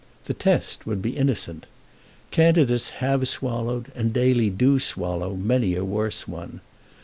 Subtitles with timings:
[0.25, 1.67] The test would be innocent.
[2.31, 6.61] Candidates have swallowed, and daily do swallow, many a worse one.